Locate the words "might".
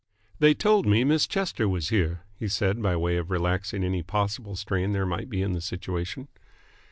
5.05-5.29